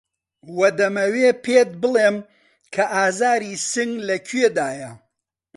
[0.57, 2.17] وە دەمەوێ پێت بڵێم
[2.73, 4.91] کە ئازاری سنگ لە کوێدایه